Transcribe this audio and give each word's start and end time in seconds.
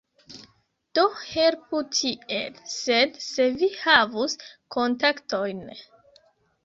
Do 0.99 1.03
helpu 1.25 1.81
tiel, 1.97 2.57
sed 2.77 3.21
se 3.27 3.47
vi 3.59 3.71
havus 3.83 4.37
kontaktojn 4.77 5.63